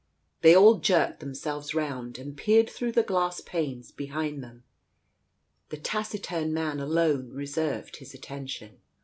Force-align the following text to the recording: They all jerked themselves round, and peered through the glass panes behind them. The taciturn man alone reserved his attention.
They 0.41 0.55
all 0.55 0.79
jerked 0.79 1.19
themselves 1.19 1.75
round, 1.75 2.17
and 2.17 2.35
peered 2.35 2.67
through 2.67 2.93
the 2.93 3.03
glass 3.03 3.39
panes 3.39 3.91
behind 3.91 4.43
them. 4.43 4.63
The 5.69 5.77
taciturn 5.77 6.51
man 6.55 6.79
alone 6.79 7.29
reserved 7.29 7.97
his 7.97 8.15
attention. 8.15 8.79